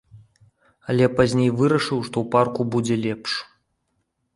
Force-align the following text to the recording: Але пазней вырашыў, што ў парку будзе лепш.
Але 0.93 1.05
пазней 1.19 1.49
вырашыў, 1.61 1.99
што 2.09 2.13
ў 2.23 2.35
парку 2.37 2.61
будзе 2.75 2.95
лепш. 3.07 3.31